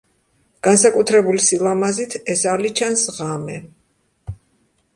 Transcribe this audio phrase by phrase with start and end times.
[0.67, 3.61] განსაკუთრებული სილამაზით ეს ალი ჩანს ღამე.